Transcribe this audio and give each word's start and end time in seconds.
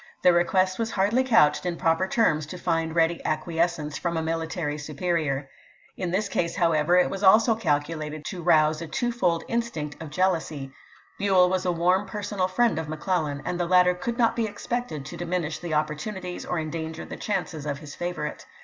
The 0.23 0.33
request 0.33 0.79
was 0.79 0.89
hardly 0.89 1.23
couched 1.23 1.63
in 1.63 1.77
proper 1.77 2.07
terms 2.07 2.47
to 2.47 2.57
fi.nd 2.57 2.95
ready 2.95 3.23
acquiescence 3.23 3.99
from 3.99 4.17
a 4.17 4.21
military 4.23 4.79
superior. 4.79 5.47
In 5.95 6.09
this 6.09 6.27
case, 6.27 6.55
however, 6.55 6.97
it 6.97 7.11
was 7.11 7.21
also 7.21 7.53
calculated 7.53 8.25
to 8.25 8.41
rouse 8.41 8.81
a 8.81 8.87
twofold 8.87 9.43
instinct 9.47 10.01
of 10.01 10.09
jealousy. 10.09 10.71
Buell 11.19 11.49
was 11.51 11.67
a 11.67 11.71
warm 11.71 12.07
personal 12.07 12.47
friend 12.47 12.79
of 12.79 12.89
McClellan, 12.89 13.43
and 13.45 13.59
the 13.59 13.67
latter 13.67 13.93
could 13.93 14.17
not 14.17 14.35
be 14.35 14.47
expected 14.47 15.05
to 15.05 15.17
diminish 15.17 15.59
the 15.59 15.75
op 15.75 15.87
portunities 15.89 16.49
or 16.49 16.57
endanger 16.57 17.05
the 17.05 17.15
chances 17.15 17.67
of 17.67 17.77
his 17.77 17.93
favorite. 17.93 18.47